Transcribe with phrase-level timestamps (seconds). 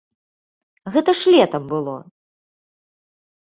[0.95, 1.95] Гэта ж летам было.